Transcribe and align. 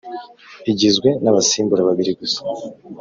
Igizwe 0.71 1.09
n 1.23 1.25
Abasimbura 1.31 1.87
babiri 1.89 2.11
gusa 2.19 2.39